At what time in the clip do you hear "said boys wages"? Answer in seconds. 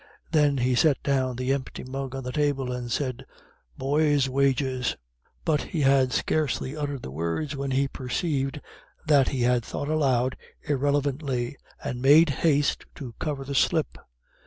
2.91-4.95